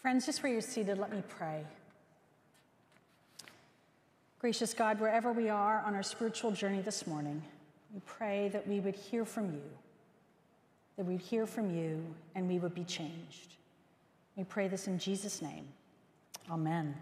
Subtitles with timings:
[0.00, 1.64] Friends, just where you're seated, let me pray.
[4.38, 7.42] Gracious God, wherever we are on our spiritual journey this morning,
[7.92, 9.62] we pray that we would hear from you,
[10.96, 12.04] that we'd hear from you,
[12.36, 13.56] and we would be changed.
[14.36, 15.66] We pray this in Jesus' name.
[16.48, 16.94] Amen.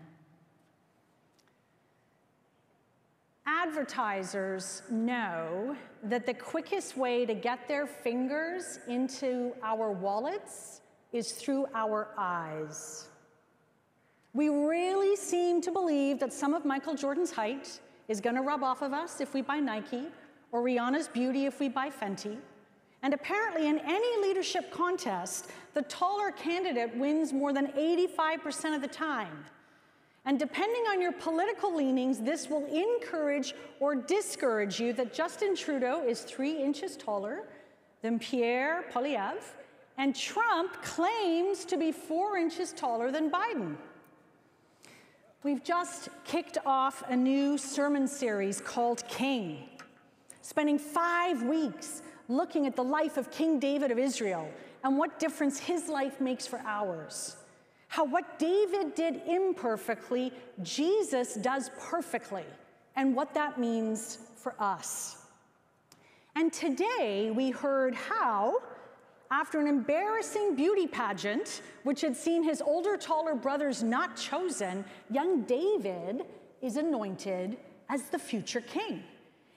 [3.47, 10.81] Advertisers know that the quickest way to get their fingers into our wallets
[11.17, 13.09] is through our eyes.
[14.35, 18.63] We really seem to believe that some of Michael Jordan's height is going to rub
[18.63, 20.05] off of us if we buy Nike,
[20.53, 22.37] or Rihanna's beauty if we buy Fenty.
[23.03, 28.89] And apparently, in any leadership contest, the taller candidate wins more than 85% of the
[28.89, 29.45] time.
[30.25, 36.03] And depending on your political leanings, this will encourage or discourage you that Justin Trudeau
[36.07, 37.45] is three inches taller
[38.03, 39.39] than Pierre Poilievre,
[39.99, 43.77] and Trump claims to be four inches taller than Biden.
[45.43, 49.69] We've just kicked off a new sermon series called King,
[50.43, 54.51] spending five weeks looking at the life of King David of Israel
[54.83, 57.37] and what difference his life makes for ours.
[57.89, 62.45] How what David did imperfectly, Jesus does perfectly,
[62.97, 65.19] and what that means for us.
[66.35, 68.61] And today we heard how
[69.31, 75.43] after an embarrassing beauty pageant, which had seen his older, taller brothers not chosen, young
[75.43, 76.25] David
[76.63, 77.57] is anointed
[77.89, 79.03] as the future king.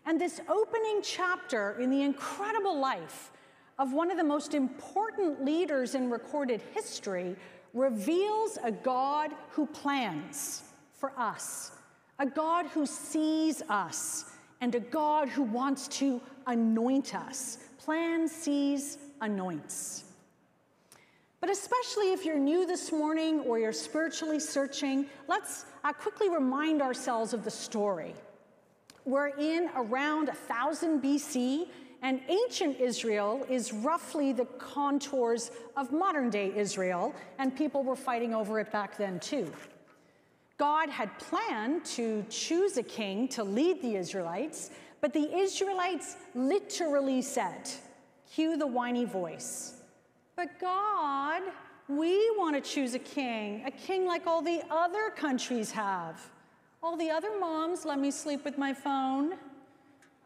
[0.05, 3.31] And this opening chapter in the incredible life
[3.77, 7.35] of one of the most important leaders in recorded history
[7.73, 11.71] reveals a God who plans for us,
[12.17, 14.25] a God who sees us,
[14.61, 17.59] and a God who wants to anoint us.
[17.77, 20.03] Plan, sees, anoints.
[21.41, 26.81] But especially if you're new this morning or you're spiritually searching, let's uh, quickly remind
[26.81, 28.13] ourselves of the story.
[29.05, 31.67] We're in around 1000 BC,
[32.01, 38.33] and ancient Israel is roughly the contours of modern day Israel, and people were fighting
[38.33, 39.51] over it back then too.
[40.57, 47.21] God had planned to choose a king to lead the Israelites, but the Israelites literally
[47.21, 47.69] said,
[48.33, 49.73] Cue the whiny voice.
[50.35, 51.41] But God,
[51.87, 56.29] we want to choose a king, a king like all the other countries have.
[56.83, 59.33] All the other moms let me sleep with my phone.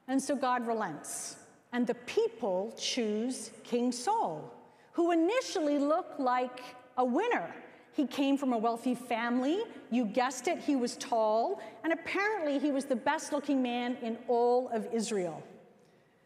[0.07, 1.37] And so God relents.
[1.71, 4.53] And the people choose King Saul,
[4.91, 6.61] who initially looked like
[6.97, 7.55] a winner.
[7.93, 9.63] He came from a wealthy family.
[9.89, 11.61] You guessed it, he was tall.
[11.83, 15.41] And apparently, he was the best looking man in all of Israel.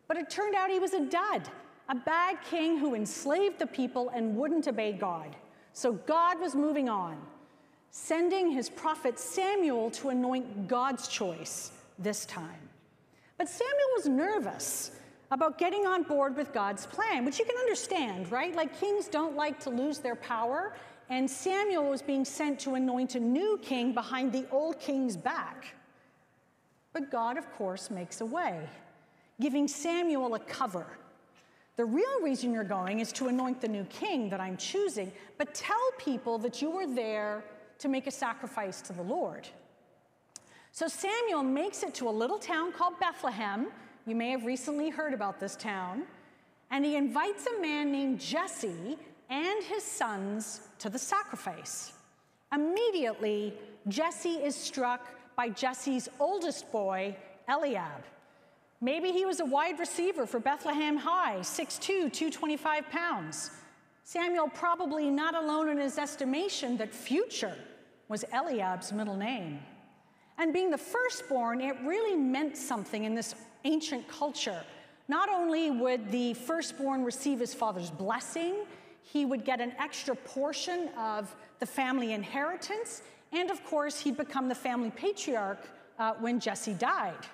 [0.07, 1.49] But it turned out he was a dud
[1.89, 5.35] a bad king who enslaved the people and wouldn't obey God.
[5.73, 7.17] So God was moving on,
[7.91, 12.69] sending his prophet Samuel to anoint God's choice this time.
[13.37, 14.91] But Samuel was nervous
[15.31, 18.55] about getting on board with God's plan, which you can understand, right?
[18.55, 20.73] Like kings don't like to lose their power,
[21.09, 25.75] and Samuel was being sent to anoint a new king behind the old king's back.
[26.91, 28.67] But God, of course, makes a way,
[29.39, 30.87] giving Samuel a cover
[31.77, 35.53] the real reason you're going is to anoint the new king that I'm choosing, but
[35.53, 37.43] tell people that you were there
[37.77, 39.47] to make a sacrifice to the Lord.
[40.71, 43.67] So Samuel makes it to a little town called Bethlehem.
[44.07, 46.03] You may have recently heard about this town.
[46.71, 48.97] And he invites a man named Jesse
[49.29, 51.93] and his sons to the sacrifice.
[52.53, 53.53] Immediately,
[53.87, 57.15] Jesse is struck by Jesse's oldest boy,
[57.47, 58.03] Eliab.
[58.79, 63.51] Maybe he was a wide receiver for Bethlehem High, 6'2, 225 pounds.
[64.03, 67.57] Samuel probably not alone in his estimation that future
[68.07, 69.59] was Eliab's middle name.
[70.37, 73.33] And being the firstborn, it really meant something in this
[73.65, 74.61] ancient culture.
[75.07, 78.65] Not only would the firstborn receive his father's blessing,
[79.01, 83.01] he would get an extra portion of the family inheritance,
[83.31, 87.25] and of course, he'd become the family patriarch uh, when Jesse died.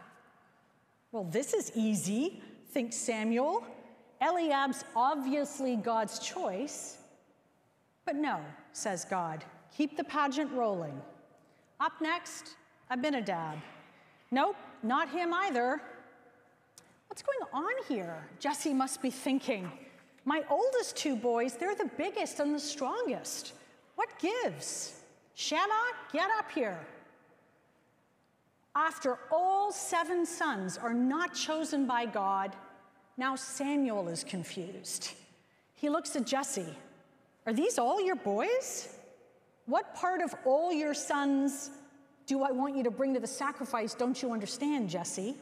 [1.14, 3.64] Well, this is easy, thinks Samuel.
[4.20, 6.98] Eliab's obviously God's choice.
[8.04, 8.40] But no,
[8.72, 9.46] says God,
[9.78, 11.00] keep the pageant rolling.
[11.80, 12.56] Up next,
[12.90, 13.60] Abinadab.
[14.32, 15.80] Nope, not him either.
[17.06, 18.28] What's going on here?
[18.40, 19.72] Jesse must be thinking.
[20.26, 23.54] My oldest two boys, they're the biggest and the strongest.
[23.98, 25.02] What gives?
[25.36, 26.80] Shammah, get up here.
[28.76, 32.56] After all seven sons are not chosen by God,
[33.18, 35.12] now Samuel is confused.
[35.76, 36.76] He looks at Jesse.
[37.46, 38.90] Are these all your boys?
[39.66, 41.70] What part of all your sons
[42.26, 43.94] do I want you to bring to the sacrifice?
[43.94, 45.36] Don't you understand, Jesse?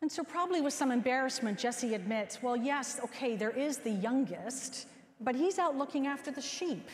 [0.00, 4.86] And so, probably with some embarrassment, Jesse admits, well, yes, okay, there is the youngest,
[5.20, 6.88] but he's out looking after the sheep.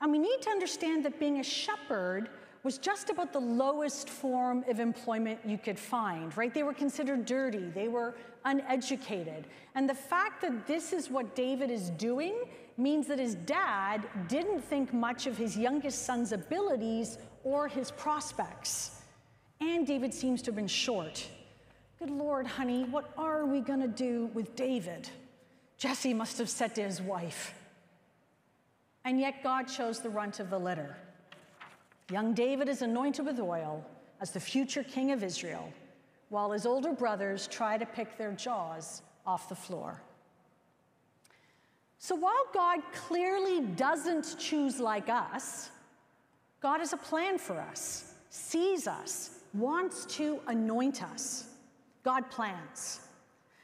[0.00, 2.28] And we need to understand that being a shepherd
[2.62, 6.52] was just about the lowest form of employment you could find, right?
[6.52, 9.46] They were considered dirty, they were uneducated.
[9.74, 12.34] And the fact that this is what David is doing
[12.76, 19.02] means that his dad didn't think much of his youngest son's abilities or his prospects.
[19.60, 21.26] And David seems to have been short.
[21.98, 25.08] Good Lord, honey, what are we going to do with David?
[25.78, 27.54] Jesse must have said to his wife.
[29.04, 30.96] And yet God chose the runt of the litter.
[32.10, 33.84] Young David is anointed with oil
[34.20, 35.72] as the future king of Israel,
[36.30, 40.00] while his older brothers try to pick their jaws off the floor.
[41.98, 45.70] So while God clearly doesn't choose like us,
[46.60, 51.48] God has a plan for us, sees us, wants to anoint us.
[52.04, 53.00] God plans.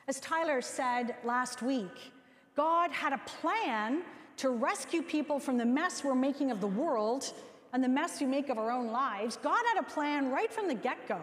[0.06, 2.12] As Tyler said last week,
[2.54, 4.02] God had a plan
[4.36, 7.32] to rescue people from the mess we're making of the world
[7.74, 10.68] and the mess we make of our own lives, God had a plan right from
[10.68, 11.20] the get go.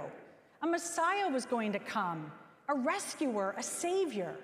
[0.61, 2.29] A Messiah was going to come,
[2.67, 4.35] a rescuer, a savior,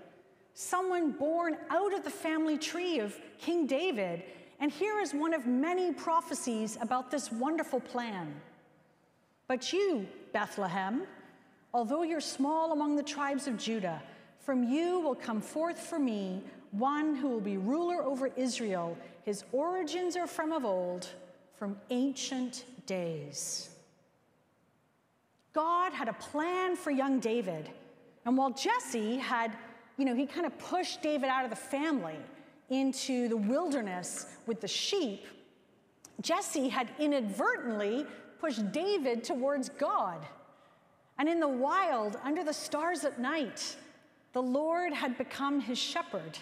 [0.54, 4.24] someone born out of the family tree of King David.
[4.62, 8.34] And here is one of many prophecies about this wonderful plan.
[9.50, 11.04] But you, Bethlehem,
[11.74, 14.02] although you're small among the tribes of Judah,
[14.40, 18.98] from you will come forth for me one who will be ruler over Israel.
[19.26, 21.10] His origins are from of old
[21.58, 23.70] from ancient days.
[25.54, 27.70] God had a plan for young David.
[28.26, 29.52] And while Jesse had,
[29.98, 32.18] you know, he kind of pushed David out of the family
[32.70, 35.26] into the wilderness with the sheep,
[36.22, 38.06] Jesse had inadvertently
[38.40, 40.26] pushed David towards God.
[41.18, 43.76] And in the wild, under the stars at night,
[44.34, 46.38] the Lord had become his shepherd.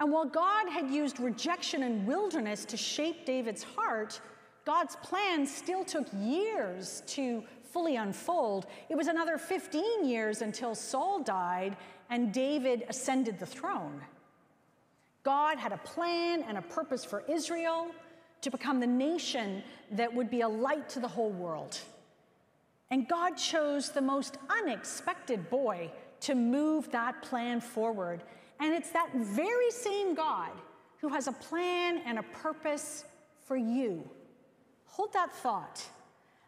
[0.00, 4.18] And while God had used rejection and wilderness to shape David's heart,
[4.64, 8.66] God's plan still took years to fully unfold.
[8.88, 11.76] It was another 15 years until Saul died
[12.08, 14.00] and David ascended the throne.
[15.22, 17.88] God had a plan and a purpose for Israel
[18.40, 19.62] to become the nation
[19.92, 21.78] that would be a light to the whole world.
[22.90, 28.22] And God chose the most unexpected boy to move that plan forward
[28.60, 30.52] and it's that very same God
[31.00, 33.04] who has a plan and a purpose
[33.46, 34.08] for you.
[34.86, 35.82] Hold that thought.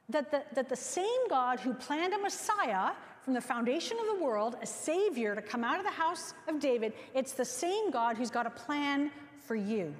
[0.09, 2.93] That the, that the same God who planned a Messiah
[3.23, 6.61] from the foundation of the world, a Savior to come out of the house of
[6.61, 9.94] David, it's the same God who's got a plan for you.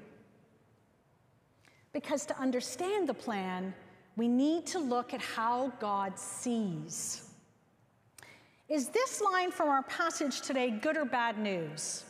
[1.93, 3.73] Because to understand the plan,
[4.17, 7.32] we need to look at how God sees.
[8.73, 12.05] Is this line from our passage today good or bad news?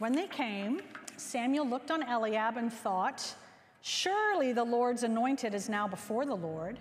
[0.00, 0.80] When they came,
[1.16, 3.32] Samuel looked on Eliab and thought,
[3.80, 6.80] Surely the Lord's anointed is now before the Lord.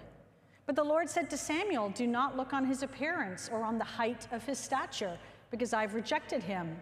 [0.65, 3.83] But the Lord said to Samuel, Do not look on his appearance or on the
[3.83, 5.15] height of his stature,
[5.51, 6.75] because I've rejected him.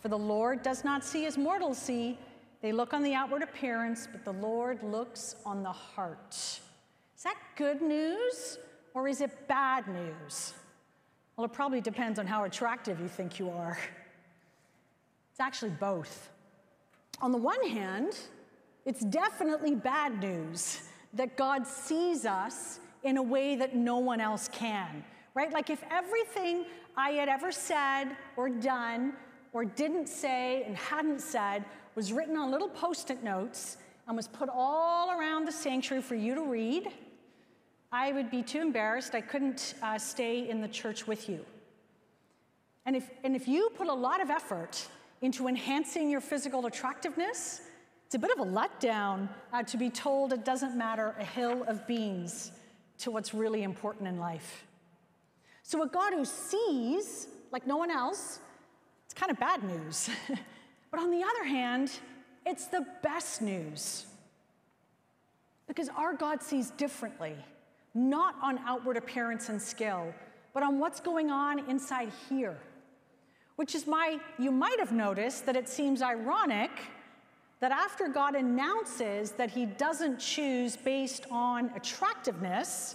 [0.00, 2.18] For the Lord does not see as mortals see.
[2.62, 6.34] They look on the outward appearance, but the Lord looks on the heart.
[6.34, 8.58] Is that good news
[8.92, 10.54] or is it bad news?
[11.38, 13.78] Well, it probably depends on how attractive you think you are.
[15.30, 16.30] It's actually both.
[17.22, 18.18] On the one hand,
[18.84, 24.48] it's definitely bad news that God sees us in a way that no one else
[24.48, 25.04] can,
[25.34, 25.52] right?
[25.52, 26.64] Like if everything
[26.96, 29.12] I had ever said or done
[29.52, 31.64] or didn't say and hadn't said
[31.94, 33.76] was written on little post it notes
[34.08, 36.88] and was put all around the sanctuary for you to read,
[37.90, 39.14] I would be too embarrassed.
[39.14, 41.44] I couldn't uh, stay in the church with you.
[42.84, 44.86] And if, and if you put a lot of effort
[45.20, 47.62] into enhancing your physical attractiveness,
[48.06, 51.64] it's a bit of a letdown uh, to be told it doesn't matter a hill
[51.68, 52.52] of beans
[52.98, 54.64] to what's really important in life.
[55.62, 58.40] So, a God who sees like no one else,
[59.04, 60.08] it's kind of bad news.
[60.90, 61.90] but on the other hand,
[62.46, 64.06] it's the best news.
[65.66, 67.34] Because our God sees differently,
[67.98, 70.12] not on outward appearance and skill,
[70.54, 72.58] but on what's going on inside here
[73.58, 76.70] which is why you might have noticed that it seems ironic
[77.58, 82.94] that after God announces that he doesn't choose based on attractiveness,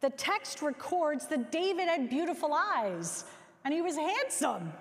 [0.00, 3.24] the text records that David had beautiful eyes
[3.64, 4.72] and he was handsome.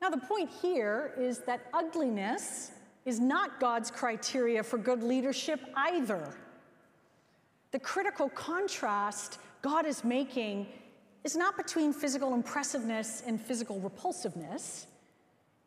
[0.00, 2.70] Now, the point here is that ugliness
[3.04, 6.36] is not God's criteria for good leadership either.
[7.74, 10.68] The critical contrast God is making
[11.24, 14.86] is not between physical impressiveness and physical repulsiveness.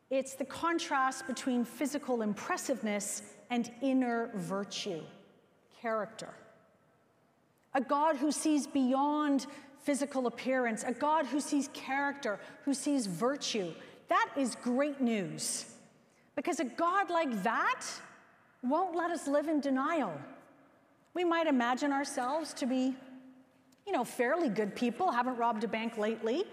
[0.08, 5.02] It's the contrast between physical impressiveness and inner virtue,
[5.82, 6.30] character.
[7.74, 9.44] A God who sees beyond
[9.82, 13.70] physical appearance, a God who sees character, who sees virtue.
[14.08, 15.66] That is great news.
[16.36, 17.84] Because a God like that
[18.62, 20.18] won't let us live in denial.
[21.18, 22.94] We might imagine ourselves to be,
[23.84, 26.44] you know, fairly good people, haven't robbed a bank lately,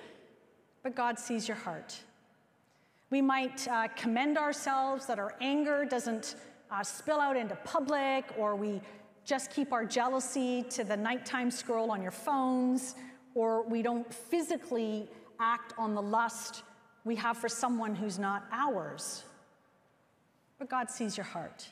[0.81, 1.95] but God sees your heart.
[3.11, 6.37] We might uh, commend ourselves that our anger doesn't
[6.71, 8.81] uh, spill out into public, or we
[9.23, 12.95] just keep our jealousy to the nighttime scroll on your phones,
[13.35, 15.07] or we don't physically
[15.39, 16.63] act on the lust
[17.03, 19.25] we have for someone who's not ours.
[20.57, 21.67] But God sees your heart.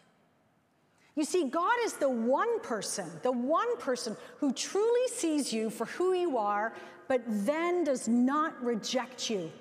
[1.15, 5.85] You see, God is the one person, the one person who truly sees you for
[5.85, 6.73] who you are,
[7.07, 9.51] but then does not reject you.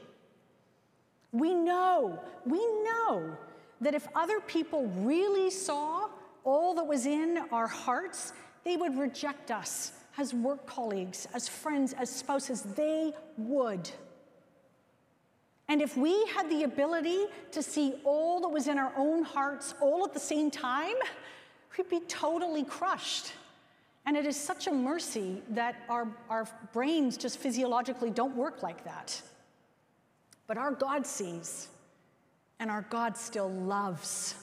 [1.32, 3.37] We know, we know
[3.82, 6.09] that if other people really saw
[6.44, 8.32] all that was in our hearts,
[8.64, 12.62] they would reject us as work colleagues, as friends, as spouses.
[12.62, 13.90] They would.
[15.68, 19.75] And if we had the ability to see all that was in our own hearts
[19.80, 20.94] all at the same time,
[21.76, 23.33] we'd be totally crushed.
[24.05, 28.85] And it is such a mercy that our, our brains just physiologically don't work like
[28.85, 29.21] that.
[30.47, 31.69] But our God sees,
[32.59, 34.35] and our God still loves.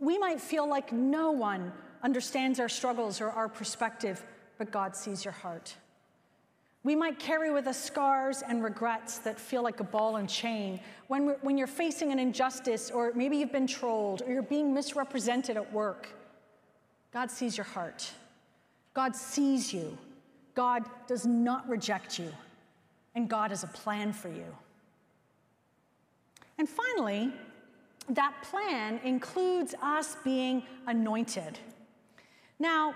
[0.00, 4.24] We might feel like no one understands our struggles or our perspective,
[4.56, 5.76] but God sees your heart.
[6.84, 10.80] We might carry with us scars and regrets that feel like a ball and chain.
[11.08, 15.56] When, when you're facing an injustice, or maybe you've been trolled, or you're being misrepresented
[15.56, 16.08] at work,
[17.12, 18.10] God sees your heart.
[18.94, 19.98] God sees you.
[20.54, 22.32] God does not reject you.
[23.14, 24.46] And God has a plan for you.
[26.58, 27.32] And finally,
[28.10, 31.58] that plan includes us being anointed.
[32.58, 32.94] Now,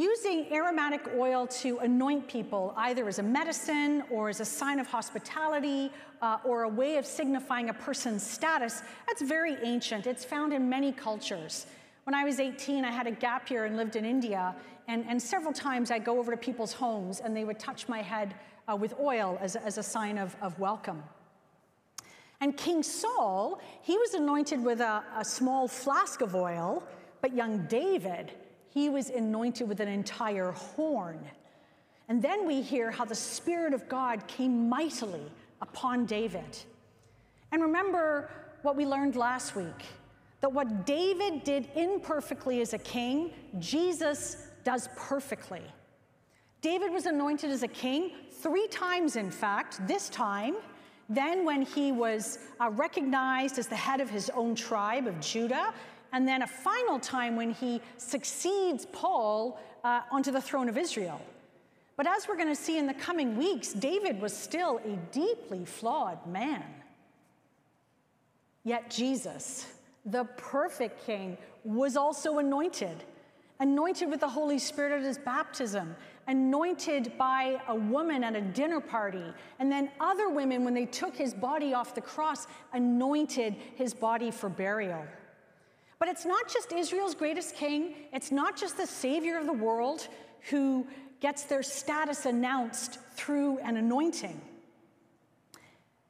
[0.00, 4.86] using aromatic oil to anoint people, either as a medicine or as a sign of
[4.86, 5.90] hospitality
[6.22, 10.06] uh, or a way of signifying a person's status, that's very ancient.
[10.06, 11.66] It's found in many cultures.
[12.04, 14.54] When I was 18, I had a gap year and lived in India,
[14.88, 18.00] and, and several times I'd go over to people's homes and they would touch my
[18.00, 18.34] head
[18.70, 21.02] uh, with oil as, as a sign of, of welcome.
[22.40, 26.82] And King Saul, he was anointed with a, a small flask of oil,
[27.20, 28.32] but young David,
[28.72, 31.18] he was anointed with an entire horn.
[32.08, 36.58] And then we hear how the Spirit of God came mightily upon David.
[37.52, 38.30] And remember
[38.62, 39.84] what we learned last week
[40.40, 45.60] that what David did imperfectly as a king, Jesus does perfectly.
[46.62, 50.56] David was anointed as a king three times, in fact, this time.
[51.10, 55.74] Then, when he was uh, recognized as the head of his own tribe of Judah,
[56.12, 61.20] and then a final time when he succeeds Saul uh, onto the throne of Israel.
[61.96, 65.64] But as we're going to see in the coming weeks, David was still a deeply
[65.64, 66.64] flawed man.
[68.64, 69.66] Yet Jesus,
[70.04, 73.04] the perfect king, was also anointed,
[73.58, 75.94] anointed with the Holy Spirit at his baptism,
[76.26, 79.24] anointed by a woman at a dinner party,
[79.58, 84.30] and then other women, when they took his body off the cross, anointed his body
[84.30, 85.04] for burial.
[86.00, 90.08] But it's not just Israel's greatest king, it's not just the savior of the world
[90.48, 90.86] who
[91.20, 94.40] gets their status announced through an anointing.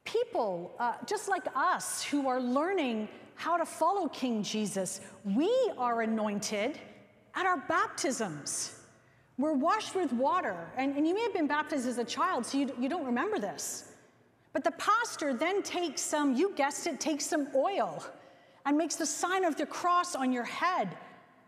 [0.04, 6.02] People, uh, just like us, who are learning how to follow King Jesus, we are
[6.02, 6.78] anointed
[7.35, 8.80] at our baptisms.
[9.38, 12.59] We're washed with water, and, and you may have been baptized as a child, so
[12.59, 13.92] you, you don't remember this.
[14.52, 18.04] But the pastor then takes some, you guessed it, takes some oil
[18.67, 20.97] and makes the sign of the cross on your head,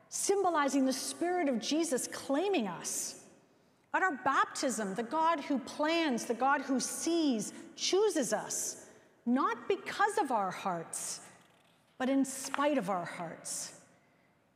[0.09, 3.21] symbolizing the Spirit of Jesus claiming us.
[3.95, 8.87] At our baptism, the God who plans, the God who sees, chooses us,
[9.27, 11.21] not because of our hearts,
[11.99, 13.75] but in spite of our hearts.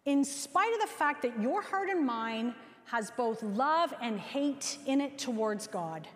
[0.07, 2.55] In spite of the fact that your heart and mine
[2.87, 6.09] has both love and hate in it towards God.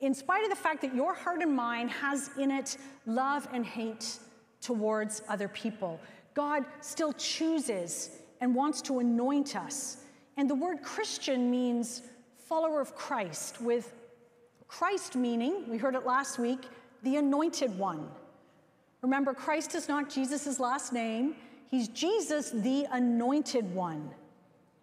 [0.00, 2.76] In spite of the fact that your heart and mine has in it
[3.06, 4.18] love and hate
[4.62, 6.00] towards other people.
[6.34, 9.98] God still chooses and wants to anoint us.
[10.38, 12.02] And the word Christian means
[12.48, 13.94] follower of Christ, with
[14.68, 16.60] Christ meaning, we heard it last week,
[17.02, 18.08] the anointed one.
[19.02, 21.34] Remember, Christ is not Jesus' last name,
[21.70, 24.10] he's Jesus, the anointed one.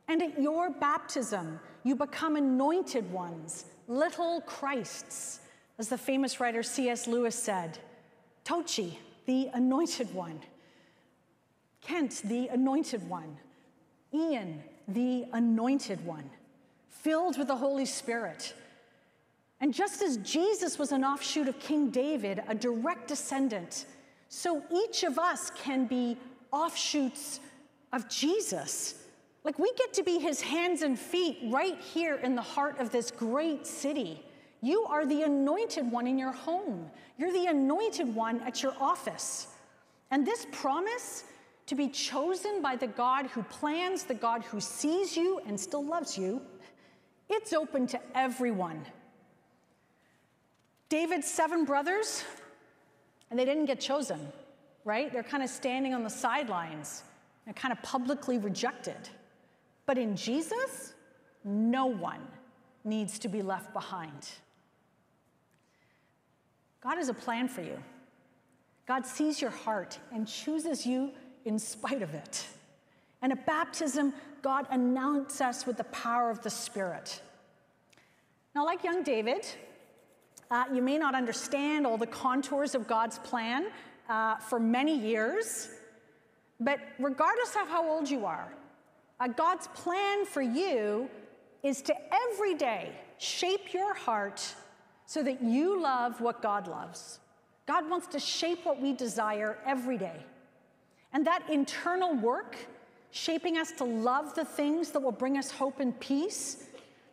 [0.07, 5.39] And at your baptism, you become anointed ones, little Christs,
[5.77, 7.07] as the famous writer C.S.
[7.07, 7.79] Lewis said.
[8.43, 8.97] Tochi,
[9.29, 10.39] the anointed one.
[11.81, 13.37] Kent, the anointed one.
[14.11, 16.27] Ian, the anointed one,
[16.87, 18.55] filled with the Holy Spirit.
[19.61, 23.85] And just as Jesus was an offshoot of King David, a direct descendant,
[24.29, 26.17] so each of us can be
[26.51, 27.39] offshoots
[27.93, 28.95] of Jesus.
[29.43, 32.89] Like we get to be his hands and feet right here in the heart of
[32.89, 34.23] this great city.
[34.61, 36.89] You are the anointed one in your home.
[37.17, 39.47] You're the anointed one at your office.
[40.11, 41.23] And this promise
[41.67, 45.85] to be chosen by the God who plans, the God who sees you and still
[45.85, 46.41] loves you,
[47.29, 48.85] it's open to everyone.
[50.89, 52.23] David's seven brothers,
[53.29, 54.19] and they didn't get chosen,
[54.83, 55.13] right?
[55.13, 57.03] They're kind of standing on the sidelines
[57.45, 59.09] and kind of publicly rejected.
[59.85, 60.93] But in Jesus,
[61.43, 62.21] no one
[62.83, 64.27] needs to be left behind.
[66.81, 67.77] God has a plan for you.
[68.87, 71.11] God sees your heart and chooses you
[71.45, 72.45] in spite of it.
[73.21, 77.21] And at baptism, God announced us with the power of the Spirit.
[78.55, 79.45] Now, like young David,
[80.49, 83.67] uh, you may not understand all the contours of God's plan
[84.07, 85.69] uh, for many years,
[86.59, 88.51] but regardless of how old you are,
[89.19, 91.09] uh, God's plan for you
[91.61, 91.95] is to
[92.31, 94.55] every day shape your heart
[95.09, 97.19] so that you love what God loves.
[97.65, 100.23] God wants to shape what we desire every day.
[101.13, 102.55] And that internal work,
[103.09, 106.65] shaping us to love the things that will bring us hope and peace,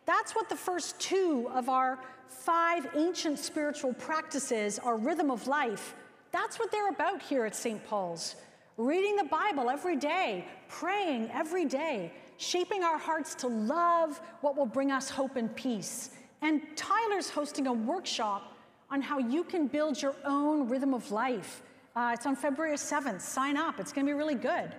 [0.05, 5.95] that's what the first two of our five ancient spiritual practices, our rhythm of life,
[6.31, 7.83] that's what they're about here at St.
[7.87, 8.35] Paul's.
[8.77, 14.67] Reading the Bible every day, praying every day, shaping our hearts to love what will
[14.67, 16.11] bring us hope and peace.
[16.41, 18.53] And Tyler's hosting a workshop
[18.89, 21.61] on how you can build your own rhythm of life
[21.97, 23.21] uh, it's on February 7th.
[23.21, 24.75] Sign up, it's going to be really good.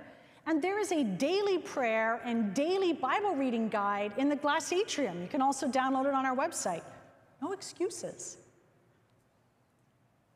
[0.47, 5.21] And there is a daily prayer and daily Bible reading guide in the glass atrium.
[5.21, 6.85] You can also download it on our website.
[7.43, 8.37] No excuses.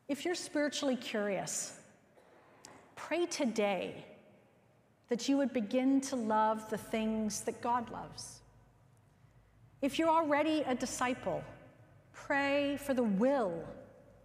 [0.09, 1.79] If you're spiritually curious,
[2.97, 4.05] pray today
[5.09, 8.42] that you would begin to love the things that God loves.
[9.83, 11.43] If you're already a disciple,
[12.13, 13.65] pray for the will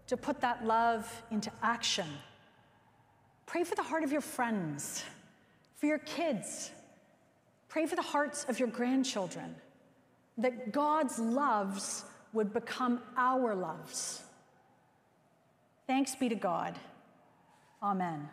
[0.07, 2.07] to put that love into action
[3.47, 5.03] Pray for the heart of your friends,
[5.75, 6.69] for your kids.
[7.69, 9.55] Pray for the hearts of your grandchildren,
[10.37, 14.21] that God's loves would become our loves.
[15.87, 16.77] Thanks be to God.
[17.81, 18.29] Amen.